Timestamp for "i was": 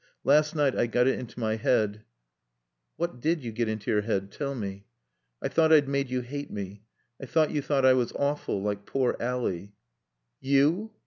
7.85-8.11